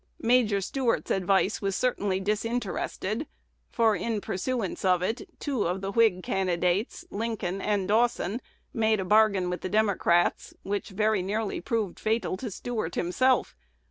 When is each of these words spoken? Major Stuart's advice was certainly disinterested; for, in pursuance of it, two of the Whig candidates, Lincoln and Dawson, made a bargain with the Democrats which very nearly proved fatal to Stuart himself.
Major 0.23 0.61
Stuart's 0.61 1.11
advice 1.11 1.61
was 1.61 1.75
certainly 1.75 2.19
disinterested; 2.19 3.27
for, 3.69 3.95
in 3.95 4.19
pursuance 4.19 4.83
of 4.83 5.03
it, 5.03 5.29
two 5.39 5.67
of 5.67 5.81
the 5.81 5.91
Whig 5.91 6.23
candidates, 6.23 7.05
Lincoln 7.11 7.61
and 7.61 7.87
Dawson, 7.87 8.41
made 8.73 8.99
a 8.99 9.05
bargain 9.05 9.47
with 9.47 9.61
the 9.61 9.69
Democrats 9.69 10.55
which 10.63 10.89
very 10.89 11.21
nearly 11.21 11.61
proved 11.61 11.99
fatal 11.99 12.35
to 12.37 12.49
Stuart 12.49 12.95
himself. 12.95 13.55